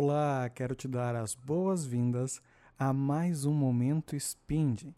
[0.00, 2.40] Olá, quero te dar as boas-vindas
[2.78, 4.92] a mais um Momento Spind,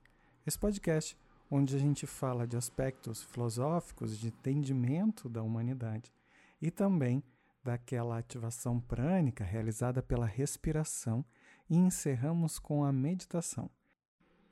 [0.47, 1.17] esse podcast
[1.51, 6.13] onde a gente fala de aspectos filosóficos de entendimento da humanidade
[6.61, 7.25] e também
[7.65, 11.25] daquela ativação prânica realizada pela respiração
[11.71, 13.71] e encerramos com a meditação.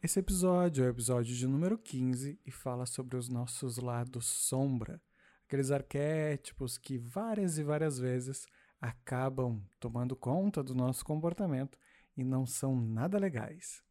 [0.02, 4.98] Esse episódio é o episódio de número 15 e fala sobre os nossos lados sombra,
[5.46, 8.46] aqueles arquétipos que várias e várias vezes
[8.80, 11.78] acabam tomando conta do nosso comportamento
[12.16, 13.82] e não são nada legais.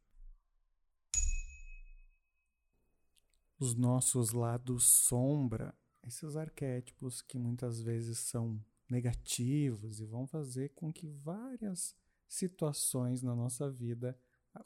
[3.58, 5.74] Os nossos lados sombra,
[6.06, 11.94] esses arquétipos que muitas vezes são negativos e vão fazer com que várias
[12.28, 14.18] situações na nossa vida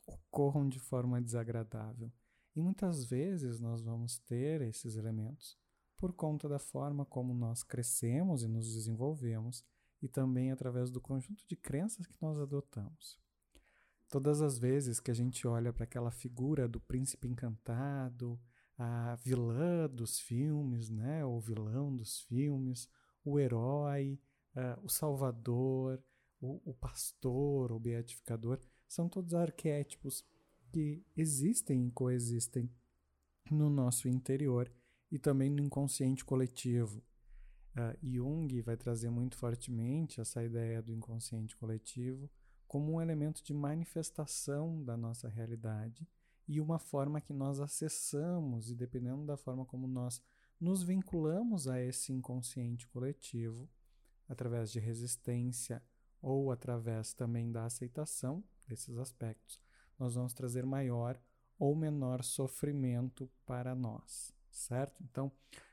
[0.07, 2.13] ocorram de forma desagradável.
[2.55, 5.59] E muitas vezes nós vamos ter esses elementos
[5.97, 9.65] por conta da forma como nós crescemos e nos desenvolvemos
[10.03, 13.19] e também através do conjunto de crenças que nós adotamos.
[14.11, 18.39] Todas as vezes que a gente olha para aquela figura do príncipe encantado,
[18.77, 22.89] a vilã dos filmes, né, o vilão dos filmes,
[23.25, 24.21] o herói,
[24.57, 26.03] uh, o salvador,
[26.41, 30.25] o, o pastor, o beatificador, são todos arquétipos
[30.73, 32.71] que existem e coexistem
[33.51, 34.71] no nosso interior
[35.11, 37.03] e também no inconsciente coletivo.
[37.75, 42.31] Uh, Jung vai trazer muito fortemente essa ideia do inconsciente coletivo
[42.69, 46.07] como um elemento de manifestação da nossa realidade
[46.47, 50.23] e uma forma que nós acessamos, e dependendo da forma como nós
[50.61, 53.69] nos vinculamos a esse inconsciente coletivo,
[54.29, 55.83] através de resistência
[56.21, 59.61] ou através também da aceitação desses aspectos,
[59.99, 61.21] nós vamos trazer maior
[61.59, 65.03] ou menor sofrimento para nós, certo?
[65.03, 65.31] Então,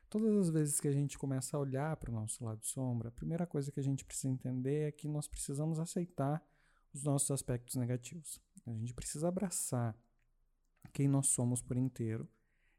[0.09, 3.11] Todas as vezes que a gente começa a olhar para o nosso lado sombra, a
[3.11, 6.43] primeira coisa que a gente precisa entender é que nós precisamos aceitar
[6.91, 8.41] os nossos aspectos negativos.
[8.65, 9.95] A gente precisa abraçar
[10.91, 12.27] quem nós somos por inteiro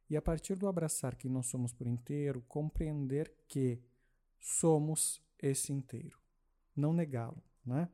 [0.08, 3.80] e, a partir do abraçar quem nós somos por inteiro, compreender que
[4.40, 6.18] somos esse inteiro,
[6.74, 7.88] não negá-lo, né?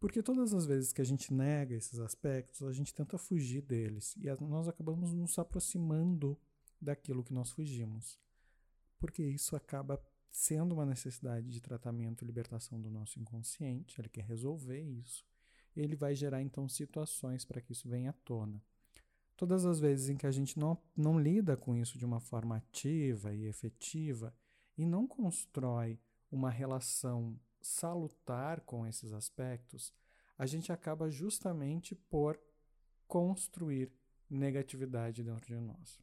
[0.00, 4.16] Porque todas as vezes que a gente nega esses aspectos, a gente tenta fugir deles
[4.16, 6.40] e nós acabamos nos aproximando
[6.82, 8.18] daquilo que nós fugimos.
[8.98, 14.24] Porque isso acaba sendo uma necessidade de tratamento e libertação do nosso inconsciente, ele quer
[14.24, 15.24] resolver isso.
[15.76, 18.62] Ele vai gerar então situações para que isso venha à tona.
[19.36, 22.56] Todas as vezes em que a gente não, não lida com isso de uma forma
[22.56, 24.34] ativa e efetiva
[24.76, 25.98] e não constrói
[26.30, 29.92] uma relação salutar com esses aspectos,
[30.38, 32.38] a gente acaba justamente por
[33.06, 33.92] construir
[34.28, 36.00] negatividade dentro de nós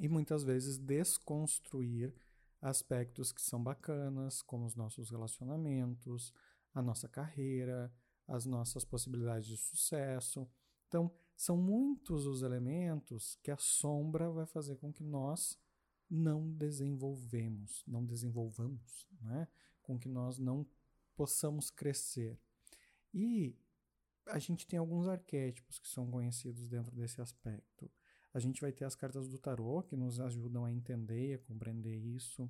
[0.00, 2.14] e muitas vezes desconstruir
[2.60, 6.32] aspectos que são bacanas, como os nossos relacionamentos,
[6.74, 7.92] a nossa carreira,
[8.26, 10.48] as nossas possibilidades de sucesso.
[10.88, 15.58] Então, são muitos os elementos que a sombra vai fazer com que nós
[16.08, 19.48] não desenvolvemos, não desenvolvamos, né?
[19.82, 20.66] com que nós não
[21.14, 22.38] possamos crescer.
[23.12, 23.56] E
[24.26, 27.90] a gente tem alguns arquétipos que são conhecidos dentro desse aspecto.
[28.36, 31.38] A gente vai ter as cartas do tarô que nos ajudam a entender e a
[31.38, 32.46] compreender isso.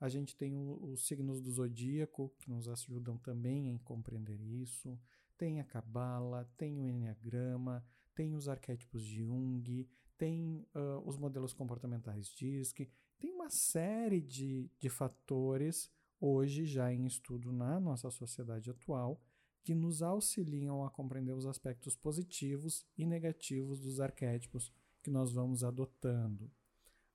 [0.00, 4.98] A gente tem o, os signos do zodíaco que nos ajudam também a compreender isso.
[5.36, 11.52] Tem a cabala, tem o enneagrama, tem os arquétipos de Jung, tem uh, os modelos
[11.52, 15.88] comportamentais DISC, tem uma série de, de fatores
[16.20, 19.22] hoje já em estudo na nossa sociedade atual
[19.62, 24.72] que nos auxiliam a compreender os aspectos positivos e negativos dos arquétipos
[25.08, 26.50] que nós vamos adotando.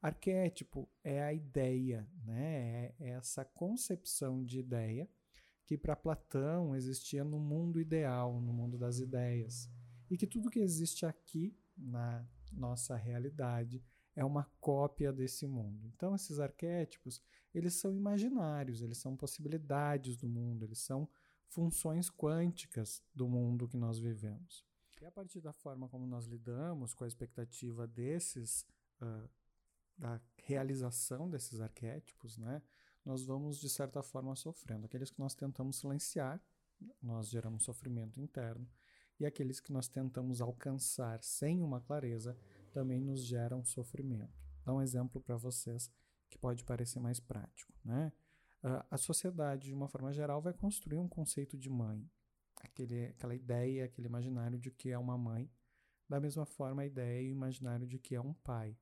[0.01, 2.85] Arquétipo é a ideia, né?
[2.99, 5.07] é essa concepção de ideia
[5.63, 9.69] que para Platão existia no mundo ideal, no mundo das ideias,
[10.09, 13.81] e que tudo que existe aqui na nossa realidade
[14.15, 15.87] é uma cópia desse mundo.
[15.95, 17.21] Então esses arquétipos,
[17.53, 21.07] eles são imaginários, eles são possibilidades do mundo, eles são
[21.47, 24.66] funções quânticas do mundo que nós vivemos.
[25.03, 28.66] E a partir da forma como nós lidamos com a expectativa desses,
[29.02, 29.29] uh,
[29.97, 32.61] da realização desses arquétipos, né,
[33.03, 34.85] nós vamos, de certa forma, sofrendo.
[34.85, 36.41] Aqueles que nós tentamos silenciar,
[37.02, 38.66] nós geramos sofrimento interno,
[39.20, 42.38] e aqueles que nós tentamos alcançar sem uma clareza,
[42.72, 44.41] também nos geram sofrimento.
[44.64, 45.91] Dá um exemplo para vocês
[46.29, 47.73] que pode parecer mais prático.
[47.84, 48.14] Né?
[48.64, 52.09] Uh, a sociedade, de uma forma geral, vai construir um conceito de mãe
[52.63, 55.51] aquele, aquela ideia, aquele imaginário de que é uma mãe,
[56.09, 58.77] da mesma forma a ideia e o imaginário de que é um pai.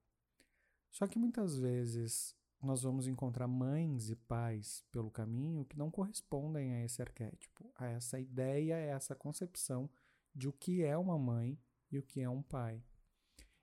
[0.89, 6.73] Só que muitas vezes nós vamos encontrar mães e pais pelo caminho que não correspondem
[6.73, 9.89] a esse arquétipo, a essa ideia, a essa concepção
[10.33, 11.59] de o que é uma mãe
[11.91, 12.83] e o que é um pai.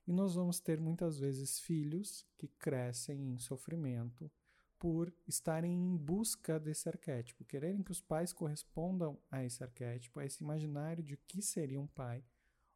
[0.07, 4.31] E nós vamos ter muitas vezes filhos que crescem em sofrimento
[4.79, 10.25] por estarem em busca desse arquétipo, quererem que os pais correspondam a esse arquétipo, a
[10.25, 12.25] esse imaginário de o que seria um pai,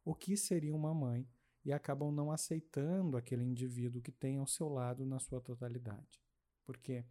[0.03, 1.27] o que seria uma mãe,
[1.63, 6.21] e acabam não aceitando aquele indivíduo que tem ao seu lado na sua totalidade.
[6.65, 7.05] Porque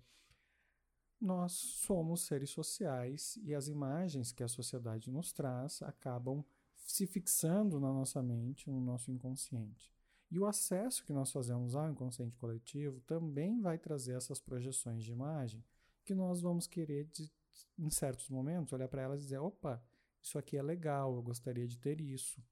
[1.19, 6.45] nós somos seres sociais e as imagens que a sociedade nos traz acabam
[6.77, 9.95] se fixando na nossa mente, no nosso inconsciente.
[10.33, 15.13] E o acesso que nós fazemos ao inconsciente coletivo também vai trazer essas projeções de
[15.13, 15.63] imagem
[16.07, 17.31] que nós vamos querer, de,
[17.79, 19.85] em certos momentos, olhar para elas e dizer: opa,
[20.23, 22.43] isso aqui é legal, eu gostaria de ter isso.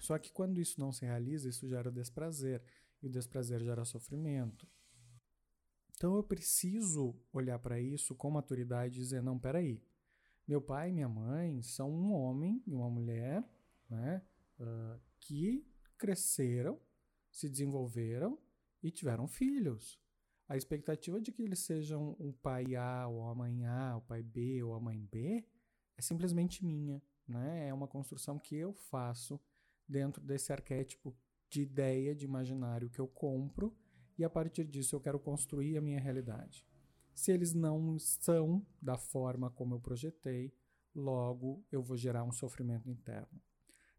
[0.00, 2.60] Só que quando isso não se realiza, isso gera desprazer,
[3.00, 4.66] e o desprazer gera sofrimento.
[5.94, 9.80] Então eu preciso olhar para isso com maturidade e dizer: não, peraí,
[10.44, 13.48] meu pai e minha mãe são um homem e uma mulher
[13.88, 14.26] né,
[14.58, 15.64] uh, que
[15.96, 16.80] cresceram
[17.36, 18.38] se desenvolveram
[18.82, 20.00] e tiveram filhos.
[20.48, 24.22] A expectativa de que eles sejam o pai A ou a mãe A, o pai
[24.22, 25.44] B ou a mãe B
[25.98, 27.02] é simplesmente minha.
[27.28, 27.68] Né?
[27.68, 29.38] É uma construção que eu faço
[29.86, 31.14] dentro desse arquétipo
[31.50, 33.76] de ideia, de imaginário que eu compro
[34.16, 36.66] e a partir disso eu quero construir a minha realidade.
[37.14, 40.54] Se eles não são da forma como eu projetei,
[40.94, 43.42] logo eu vou gerar um sofrimento interno.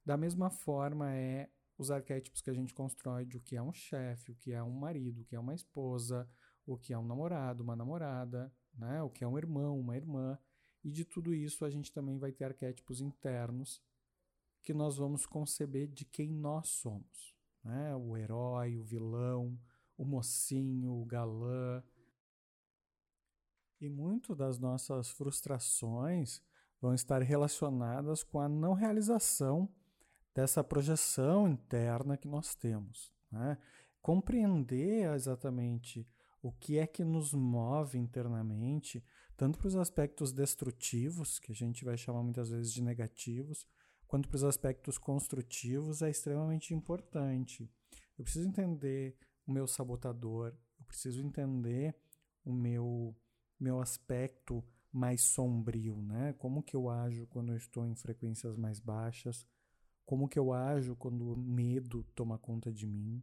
[0.04, 3.72] Da mesma forma é os arquétipos que a gente constrói de o que é um
[3.72, 6.28] chefe, o que é um marido, o que é uma esposa,
[6.66, 9.02] o que é um namorado, uma namorada, né?
[9.04, 10.38] o que é um irmão, uma irmã.
[10.84, 13.82] E de tudo isso a gente também vai ter arquétipos internos
[14.64, 17.36] que nós vamos conceber de quem nós somos.
[17.64, 17.96] Né?
[17.96, 19.58] O herói, o vilão,
[19.98, 21.84] o mocinho, o galã.
[23.80, 26.42] E muito das nossas frustrações
[26.82, 29.70] vão estar relacionadas com a não realização
[30.38, 33.12] dessa projeção interna que nós temos.
[33.32, 33.58] Né?
[34.00, 36.08] Compreender exatamente
[36.44, 39.04] o que é que nos move internamente,
[39.36, 43.66] tanto para os aspectos destrutivos, que a gente vai chamar muitas vezes de negativos,
[44.06, 47.68] quanto para os aspectos construtivos, é extremamente importante.
[48.16, 51.96] Eu preciso entender o meu sabotador, eu preciso entender
[52.46, 53.16] o meu,
[53.60, 56.34] meu aspecto mais sombrio, né?
[56.34, 59.48] Como que eu ajo quando eu estou em frequências mais baixas,
[60.08, 63.22] como que eu ajo quando o medo toma conta de mim.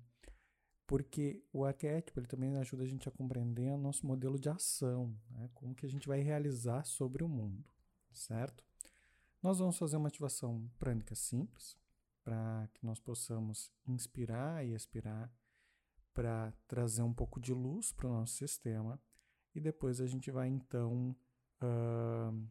[0.87, 5.19] Porque o arquétipo ele também ajuda a gente a compreender o nosso modelo de ação,
[5.31, 5.49] né?
[5.55, 7.65] como que a gente vai realizar sobre o mundo,
[8.13, 8.63] certo?
[9.43, 11.75] Nós vamos fazer uma ativação prânica simples,
[12.23, 15.33] para que nós possamos inspirar e expirar,
[16.13, 19.01] para trazer um pouco de luz para o nosso sistema,
[19.55, 21.17] e depois a gente vai então
[21.63, 22.47] uh,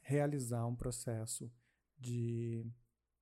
[0.00, 1.52] realizar um processo
[1.98, 2.64] de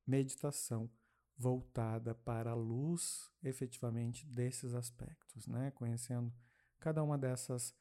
[0.06, 0.90] meditação
[1.36, 5.70] voltada para a luz efetivamente desses aspectos, né?
[5.72, 6.32] Conhecendo
[6.78, 7.74] cada uma dessas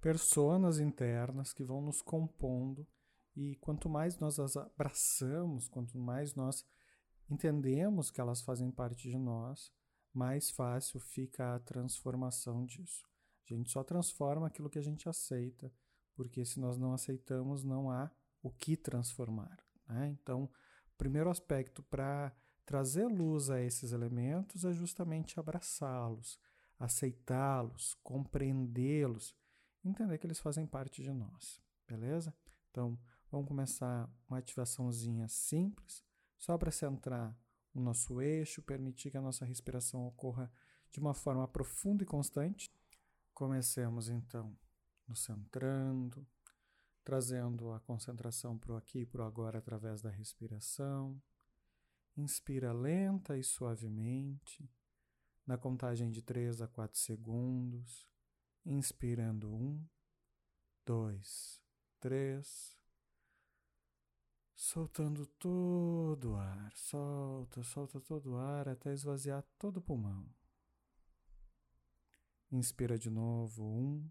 [0.00, 2.86] personas internas que vão nos compondo
[3.36, 6.64] e quanto mais nós as abraçamos, quanto mais nós
[7.28, 9.72] entendemos que elas fazem parte de nós,
[10.12, 13.08] mais fácil fica a transformação disso.
[13.48, 15.72] A gente só transforma aquilo que a gente aceita,
[16.14, 18.10] porque se nós não aceitamos, não há
[18.42, 19.58] o que transformar.
[19.88, 20.08] Né?
[20.20, 20.50] Então,
[21.00, 22.30] primeiro aspecto para
[22.66, 26.38] trazer luz a esses elementos é justamente abraçá-los,
[26.78, 29.34] aceitá-los, compreendê-los,
[29.82, 32.34] entender que eles fazem parte de nós, beleza?
[32.70, 32.98] Então,
[33.30, 36.04] vamos começar uma ativaçãozinha simples,
[36.36, 37.34] só para centrar
[37.72, 40.52] o nosso eixo, permitir que a nossa respiração ocorra
[40.92, 42.70] de uma forma profunda e constante.
[43.32, 44.54] Comecemos então
[45.08, 46.26] nos centrando,
[47.10, 51.20] trazendo a concentração para o aqui e para o agora através da respiração.
[52.16, 54.70] Inspira lenta e suavemente,
[55.44, 58.08] na contagem de 3 a 4 segundos,
[58.64, 59.84] inspirando 1,
[60.86, 61.60] 2,
[61.98, 62.78] 3,
[64.54, 70.32] soltando todo o ar, solta, solta todo o ar até esvaziar todo o pulmão.
[72.52, 74.08] Inspira de novo, 1,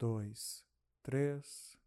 [0.00, 0.64] 2,
[1.04, 1.77] 3,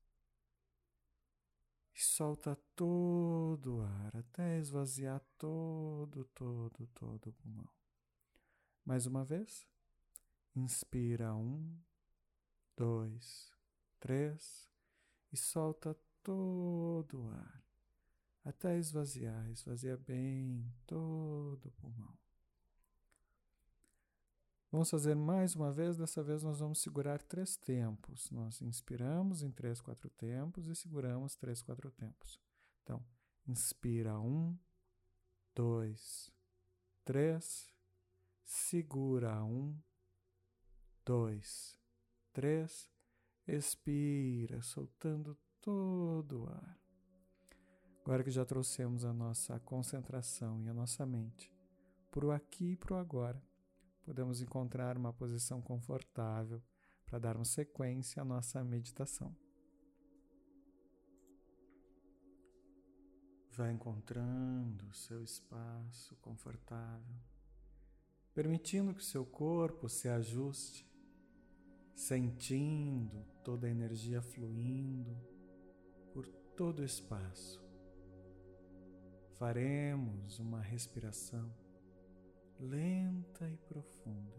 [1.94, 7.70] e solta todo o ar até esvaziar todo, todo, todo o pulmão.
[8.86, 9.68] Mais uma vez.
[10.56, 11.80] Inspira um,
[12.76, 13.54] dois,
[14.00, 14.70] três
[15.32, 17.62] e solta todo o ar
[18.44, 22.21] até esvaziar, esvazia bem todo o pulmão.
[24.72, 25.98] Vamos fazer mais uma vez.
[25.98, 28.32] Dessa vez nós vamos segurar três tempos.
[28.32, 32.40] Nós inspiramos em três, quatro tempos e seguramos três, quatro tempos.
[32.82, 33.04] Então,
[33.46, 34.58] inspira um,
[35.54, 36.32] dois,
[37.04, 37.70] três,
[38.46, 39.78] segura um,
[41.06, 41.78] dois,
[42.32, 42.90] três,
[43.46, 46.80] expira, soltando todo o ar.
[48.06, 51.54] Agora que já trouxemos a nossa concentração e a nossa mente
[52.10, 53.42] para o aqui e para o agora,
[54.04, 56.62] podemos encontrar uma posição confortável
[57.06, 59.36] para darmos sequência à nossa meditação.
[63.52, 67.16] Vai encontrando o seu espaço confortável,
[68.34, 70.90] permitindo que o seu corpo se ajuste,
[71.94, 75.16] sentindo toda a energia fluindo
[76.14, 77.62] por todo o espaço.
[79.38, 81.52] Faremos uma respiração
[82.62, 84.38] lenta e profunda,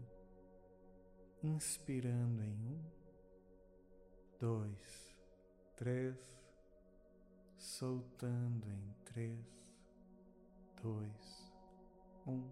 [1.43, 2.81] inspirando em um,
[4.39, 5.13] dois,
[5.75, 6.15] três,
[7.57, 9.45] soltando em três,
[10.81, 11.53] dois,
[12.25, 12.49] um.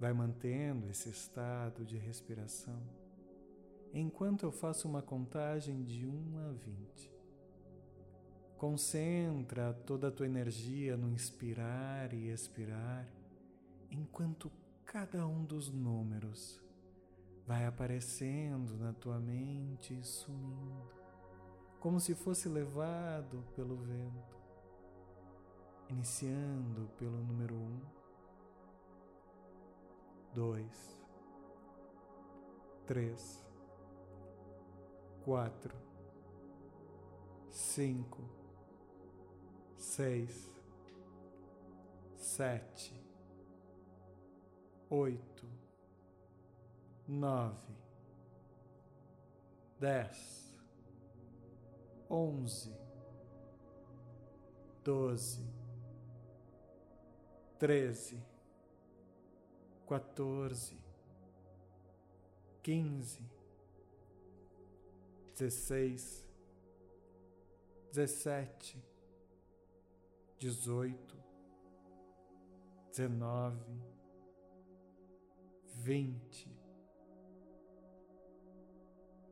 [0.00, 2.82] Vai mantendo esse estado de respiração
[3.92, 7.14] enquanto eu faço uma contagem de 1 a 20.
[8.56, 13.06] Concentra toda a tua energia no inspirar e expirar
[13.94, 14.50] enquanto
[14.84, 16.60] cada um dos números
[17.46, 20.90] vai aparecendo na tua mente e sumindo,
[21.78, 24.36] como se fosse levado pelo vento,
[25.88, 27.80] iniciando pelo número um,
[30.32, 30.98] dois,
[32.86, 33.44] três,
[35.24, 35.76] quatro,
[37.50, 38.24] cinco,
[39.76, 40.50] seis,
[42.16, 43.03] sete
[44.94, 45.46] oito,
[47.08, 47.74] nove,
[49.78, 50.54] dez,
[52.08, 52.72] onze,
[54.84, 55.42] doze,
[57.58, 58.22] treze,
[59.84, 60.76] quatorze,
[62.62, 63.20] quinze,
[65.32, 66.24] dezesseis,
[67.90, 68.76] dezessete,
[70.38, 71.16] dezoito,
[72.90, 73.93] dezenove
[75.84, 76.50] vinte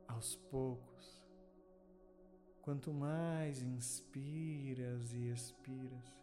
[0.07, 1.25] aos poucos.
[2.61, 6.15] Quanto mais inspiras e expiras,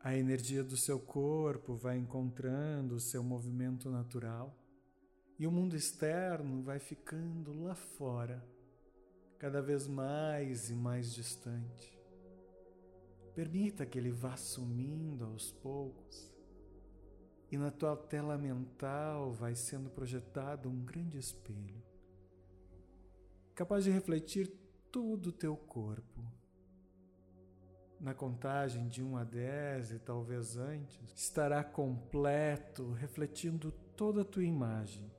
[0.00, 4.52] a energia do seu corpo vai encontrando o seu movimento natural
[5.38, 8.44] e o mundo externo vai ficando lá fora,
[9.38, 11.96] cada vez mais e mais distante.
[13.32, 16.31] Permita que ele vá sumindo aos poucos
[17.52, 21.82] e na tua tela mental vai sendo projetado um grande espelho,
[23.54, 24.50] capaz de refletir
[24.90, 26.24] todo o teu corpo.
[28.00, 34.42] Na contagem de 1 a 10 e talvez antes, estará completo, refletindo toda a tua
[34.42, 35.12] imagem.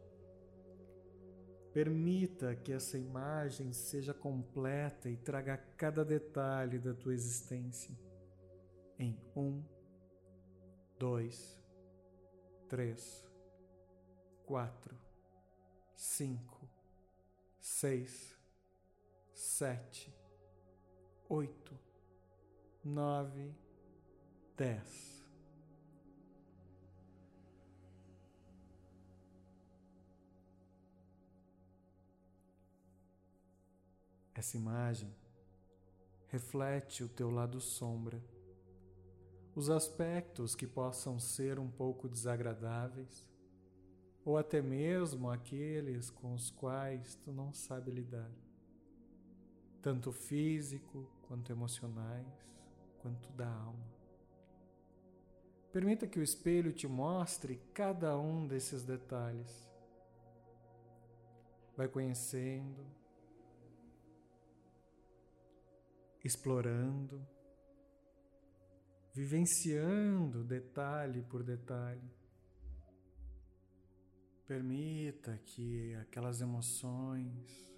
[1.72, 7.96] Permita que essa imagem seja completa e traga cada detalhe da tua existência
[8.98, 9.64] em um,
[10.98, 11.63] dois,
[12.70, 13.24] três,
[14.46, 14.96] quatro,
[15.96, 16.70] cinco,
[17.60, 18.36] seis,
[19.34, 20.14] sete,
[21.30, 21.78] oito,
[22.84, 23.54] nove,
[24.58, 25.14] dez.
[34.36, 35.16] Essa imagem
[36.28, 38.22] reflete o teu lado sombra
[39.56, 43.30] os aspectos que possam ser um pouco desagradáveis,
[44.26, 48.32] ou até mesmo aqueles com os quais tu não sabe lidar,
[49.82, 52.26] tanto físico quanto emocionais,
[53.02, 53.94] quanto da alma.
[55.72, 59.68] Permita que o espelho te mostre cada um desses detalhes.
[61.76, 62.86] Vai conhecendo,
[66.24, 67.28] explorando,
[69.14, 72.12] vivenciando detalhe por detalhe.
[74.48, 77.72] Permita que aquelas emoções,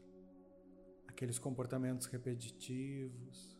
[1.08, 3.56] aqueles comportamentos repetitivos,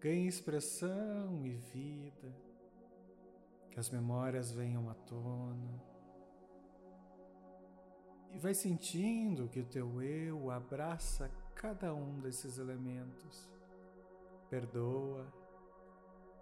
[0.00, 2.36] ganhem expressão e vida,
[3.70, 5.82] que as memórias venham à tona.
[8.32, 13.48] E vai sentindo que o teu eu abraça cada um desses elementos,
[14.50, 15.32] perdoa,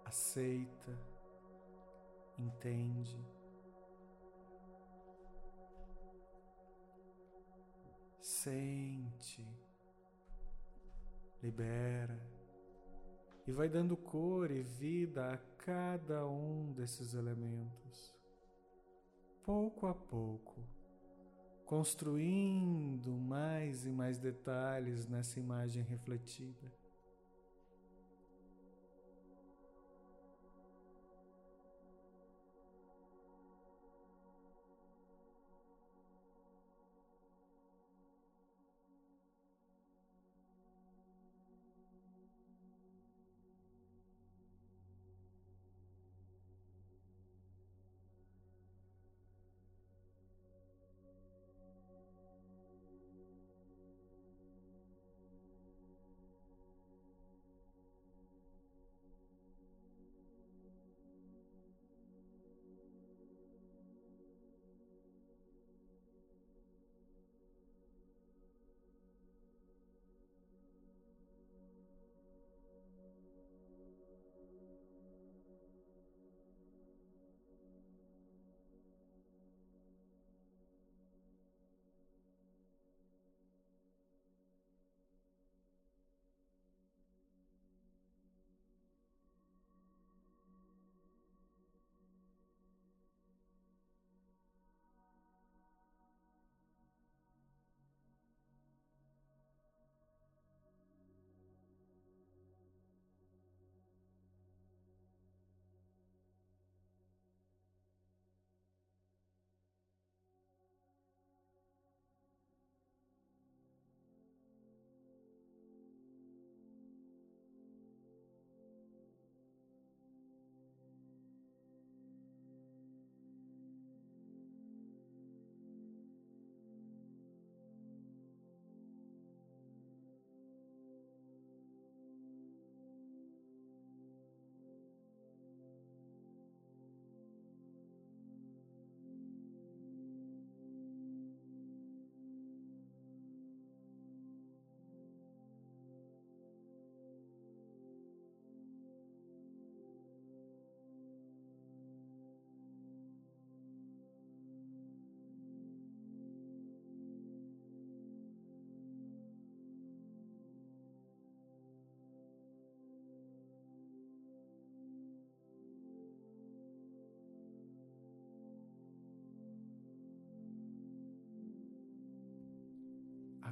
[0.05, 0.97] aceita,
[2.37, 3.19] entende.
[8.21, 9.47] Sente,
[11.41, 12.19] libera
[13.45, 18.15] e vai dando cor e vida a cada um desses elementos,
[19.43, 20.63] pouco a pouco,
[21.65, 26.82] construindo mais e mais detalhes nessa imagem refletida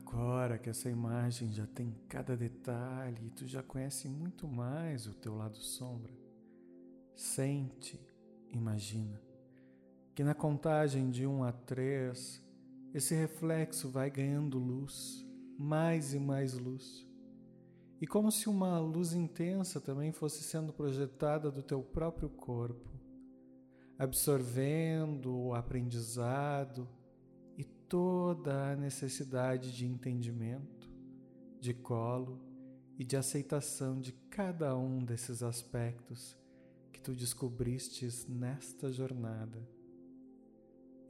[0.02, 5.14] Agora que essa imagem já tem cada detalhe e tu já conhece muito mais o
[5.14, 6.12] teu lado sombra,
[7.16, 8.00] sente,
[8.50, 9.22] imagina,
[10.16, 12.44] que na contagem de um a três,
[12.94, 15.26] esse reflexo vai ganhando luz,
[15.58, 17.08] mais e mais luz.
[18.02, 22.90] E como se uma luz intensa também fosse sendo projetada do teu próprio corpo,
[23.98, 26.90] absorvendo o aprendizado,
[27.92, 30.90] toda a necessidade de entendimento,
[31.60, 32.40] de colo
[32.98, 36.38] e de aceitação de cada um desses aspectos
[36.94, 39.62] que tu descobristes nesta jornada.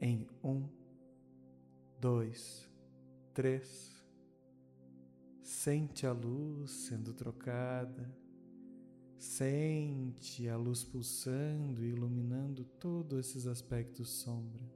[0.00, 0.68] Em um,
[2.00, 2.68] dois,
[3.32, 4.04] três,
[5.40, 8.12] sente a luz sendo trocada,
[9.16, 14.71] sente a luz pulsando e iluminando todos esses aspectos sombra.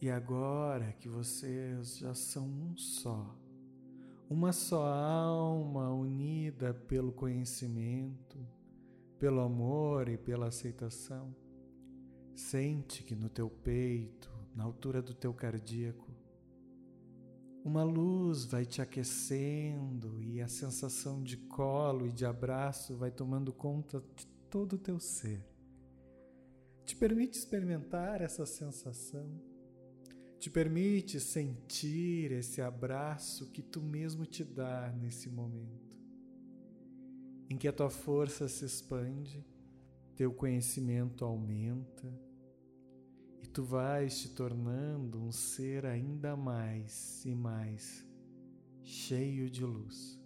[0.00, 3.36] E agora que vocês já são um só,
[4.30, 8.38] uma só alma unida pelo conhecimento,
[9.18, 11.34] pelo amor e pela aceitação,
[12.32, 16.08] sente que no teu peito, na altura do teu cardíaco,
[17.64, 23.52] uma luz vai te aquecendo e a sensação de colo e de abraço vai tomando
[23.52, 25.44] conta de todo o teu ser.
[26.84, 29.47] Te permite experimentar essa sensação
[30.48, 35.94] te permite sentir esse abraço que tu mesmo te dá nesse momento,
[37.50, 39.44] em que a tua força se expande,
[40.16, 42.10] teu conhecimento aumenta
[43.42, 48.06] e tu vais te tornando um ser ainda mais e mais
[48.82, 50.17] cheio de luz.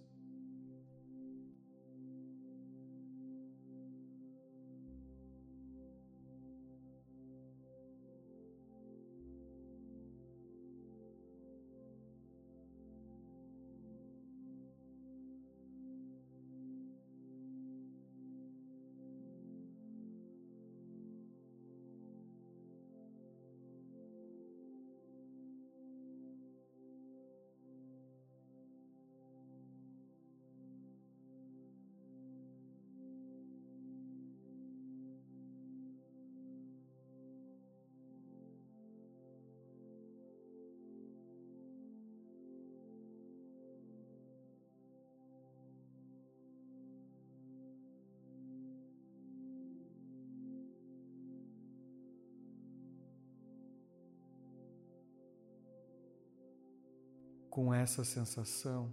[57.52, 58.90] Com essa sensação,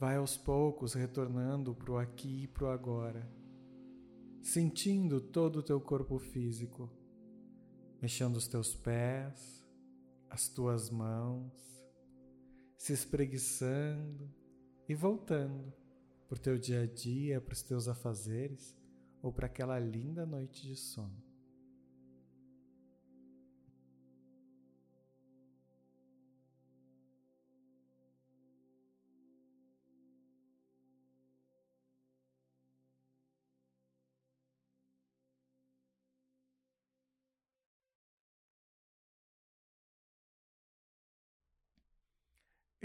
[0.00, 3.30] vai aos poucos retornando para o aqui e para o agora,
[4.40, 6.90] sentindo todo o teu corpo físico,
[8.00, 9.62] mexendo os teus pés,
[10.30, 11.52] as tuas mãos,
[12.78, 14.32] se espreguiçando
[14.88, 15.70] e voltando
[16.26, 18.74] para o teu dia a dia, para os teus afazeres
[19.20, 21.22] ou para aquela linda noite de sono.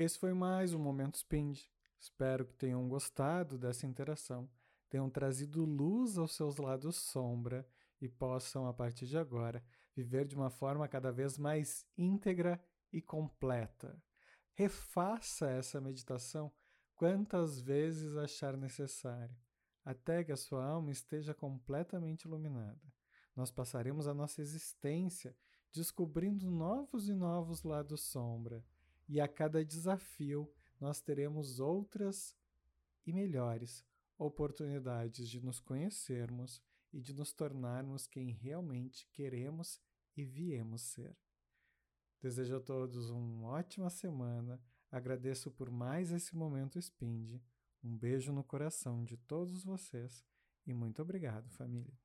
[0.02, 1.60] Esse foi mais um Momento Spind.
[2.00, 4.50] Espero que tenham gostado dessa interação,
[4.90, 7.68] tenham trazido luz aos seus lados sombra
[8.00, 9.62] e possam, a partir de agora,
[9.94, 14.02] viver de uma forma cada vez mais íntegra e completa.
[14.54, 16.50] Refaça essa meditação
[16.96, 19.36] quantas vezes achar necessário,
[19.84, 22.94] até que a sua alma esteja completamente iluminada.
[23.36, 25.36] Nós passaremos a nossa existência
[25.74, 28.64] descobrindo novos e novos lados sombra
[29.10, 32.38] e a cada desafio nós teremos outras
[33.06, 33.84] e melhores
[34.18, 36.62] oportunidades de nos conhecermos
[36.94, 39.82] e de nos tornarmos quem realmente queremos
[40.16, 41.18] e viemos ser.
[42.22, 44.62] Desejo a todos uma ótima semana.
[44.92, 47.42] Agradeço por mais esse momento Spind.
[47.84, 50.26] Um beijo no coração de todos vocês
[50.68, 51.98] e muito obrigado, família.